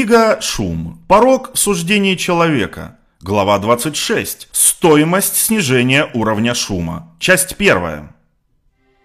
[0.00, 0.98] Книга «Шум.
[1.08, 2.96] Порог в суждении человека».
[3.20, 4.48] Глава 26.
[4.50, 7.14] Стоимость снижения уровня шума.
[7.18, 8.14] Часть первая.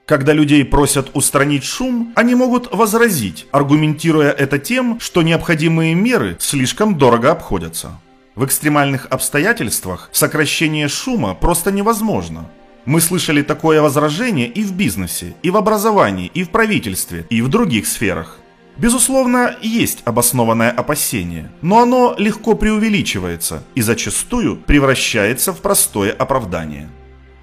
[0.05, 6.98] Когда людей просят устранить шум, они могут возразить, аргументируя это тем, что необходимые меры слишком
[6.98, 8.00] дорого обходятся.
[8.36, 12.50] В экстремальных обстоятельствах сокращение шума просто невозможно.
[12.86, 17.50] Мы слышали такое возражение и в бизнесе, и в образовании, и в правительстве, и в
[17.50, 18.40] других сферах.
[18.77, 26.89] Безусловно, есть обоснованное опасение, но оно легко преувеличивается и зачастую превращается в простое оправдание.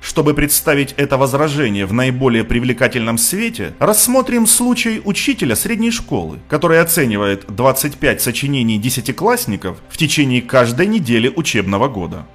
[0.03, 7.47] Чтобы представить это возражение в наиболее привлекательном свете, рассмотрим случай учителя средней школы, который оценивает
[7.47, 12.27] 25 сочинений десятиклассников в течение каждой недели учебного года.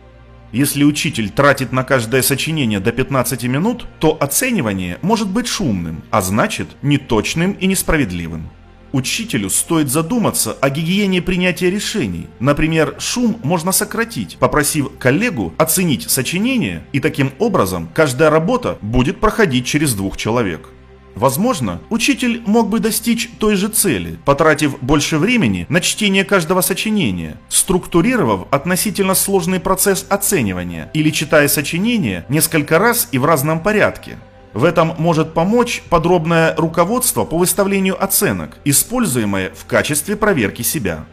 [0.54, 6.22] Если учитель тратит на каждое сочинение до 15 минут, то оценивание может быть шумным, а
[6.22, 8.50] значит неточным и несправедливым.
[8.94, 12.28] Учителю стоит задуматься о гигиене принятия решений.
[12.40, 19.66] Например, шум можно сократить, попросив коллегу оценить сочинение, и таким образом каждая работа будет проходить
[19.66, 20.70] через двух человек.
[21.16, 27.38] Возможно, учитель мог бы достичь той же цели, потратив больше времени на чтение каждого сочинения,
[27.50, 34.20] структурировав относительно сложный процесс оценивания или читая сочинение несколько раз и в разном порядке.
[34.58, 41.06] В этом может помочь подробное руководство по выставлению оценок, используемое в качестве проверки себя.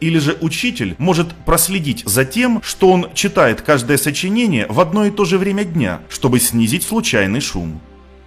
[0.00, 5.10] Или же учитель может проследить за тем, что он читает каждое сочинение в одно и
[5.10, 7.80] то же время дня, чтобы снизить случайный шум.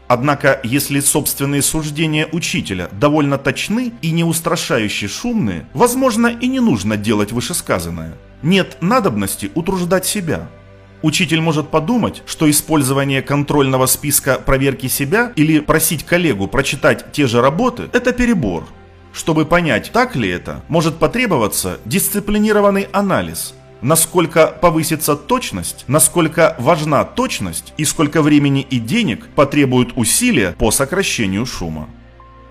[0.07, 6.97] Однако, если собственные суждения учителя довольно точны и не устрашающе шумные, возможно и не нужно
[6.97, 8.15] делать вышесказанное.
[8.41, 10.49] Нет надобности утруждать себя.
[11.03, 17.41] Учитель может подумать, что использование контрольного списка проверки себя или просить коллегу прочитать те же
[17.41, 18.63] работы– это перебор.
[19.11, 23.53] Чтобы понять, так ли это, может потребоваться дисциплинированный анализ.
[23.81, 31.45] Насколько повысится точность, насколько важна точность и сколько времени и денег потребуют усилия по сокращению
[31.45, 31.89] шума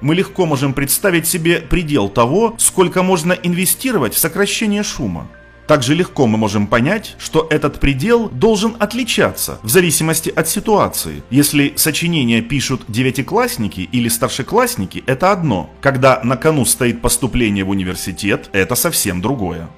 [0.02, 5.28] мы легко можем представить себе предел того, сколько можно инвестировать в сокращение шума.
[5.72, 11.22] Также легко мы можем понять, что этот предел должен отличаться в зависимости от ситуации.
[11.30, 15.70] Если сочинения пишут девятиклассники или старшеклассники, это одно.
[15.80, 19.70] Когда на кону стоит поступление в университет, это совсем другое.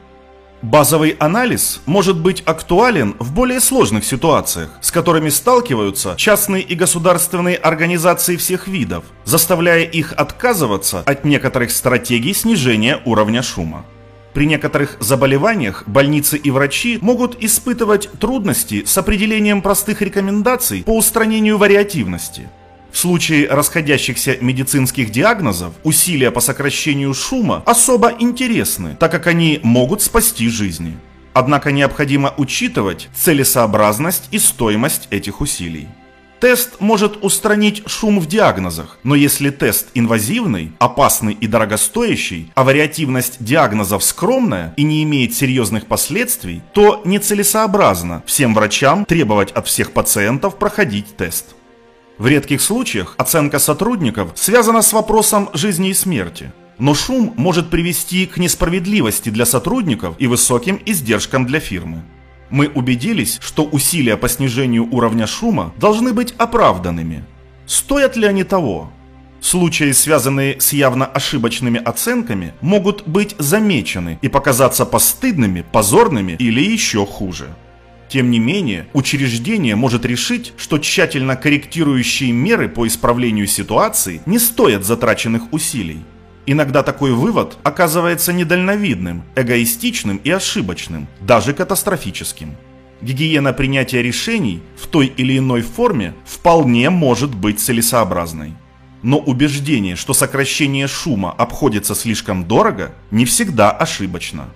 [0.62, 7.54] Базовый анализ может быть актуален в более сложных ситуациях, с которыми сталкиваются частные и государственные
[7.54, 13.84] организации всех видов, заставляя их отказываться от некоторых стратегий снижения уровня шума.
[14.34, 21.56] При некоторых заболеваниях больницы и врачи могут испытывать трудности с определением простых рекомендаций по устранению
[21.56, 22.48] вариативности.
[22.90, 30.02] В случае расходящихся медицинских диагнозов усилия по сокращению шума особо интересны, так как они могут
[30.02, 30.96] спасти жизни.
[31.32, 35.88] Однако необходимо учитывать целесообразность и стоимость этих усилий.
[36.44, 43.42] Тест может устранить шум в диагнозах, но если тест инвазивный, опасный и дорогостоящий, а вариативность
[43.42, 50.58] диагнозов скромная и не имеет серьезных последствий, то нецелесообразно всем врачам требовать от всех пациентов
[50.58, 51.54] проходить тест.
[52.18, 56.52] В редких случаях оценка сотрудников связана с вопросом жизни и смерти.
[56.76, 62.02] Но шум может привести к несправедливости для сотрудников и высоким издержкам для фирмы
[62.50, 67.24] мы убедились, что усилия по снижению уровня шума должны быть оправданными.
[67.66, 68.90] Стоят ли они того?
[69.40, 77.04] Случаи, связанные с явно ошибочными оценками, могут быть замечены и показаться постыдными, позорными или еще
[77.04, 77.54] хуже.
[78.08, 84.84] Тем не менее, учреждение может решить, что тщательно корректирующие меры по исправлению ситуации не стоят
[84.84, 85.98] затраченных усилий.
[86.46, 92.56] Иногда такой вывод оказывается недальновидным, эгоистичным и ошибочным, даже катастрофическим.
[93.00, 98.54] Гигиена принятия решений в той или иной форме вполне может быть целесообразной.
[99.02, 104.48] Но убеждение, что сокращение шума обходится слишком дорого, не всегда ошибочно.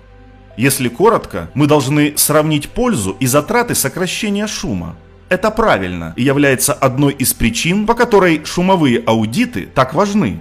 [0.56, 4.96] Если коротко, мы должны сравнить пользу и затраты сокращения шума.
[5.28, 10.40] Это правильно и является одной из причин, по которой шумовые аудиты так важны.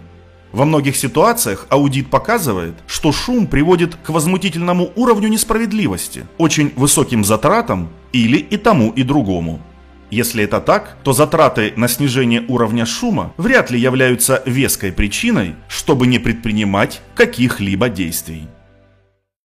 [0.57, 7.89] Во многих ситуациях аудит показывает, что шум приводит к возмутительному уровню несправедливости, очень высоким затратам
[8.11, 9.61] или и тому и другому.
[10.09, 16.07] Если это так, то затраты на снижение уровня шума вряд ли являются веской причиной, чтобы
[16.07, 18.47] не предпринимать каких-либо действий.